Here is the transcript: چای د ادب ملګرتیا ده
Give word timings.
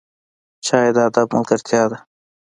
چای 0.65 0.87
د 0.95 0.97
ادب 1.07 1.27
ملګرتیا 1.35 1.83
ده 1.91 1.97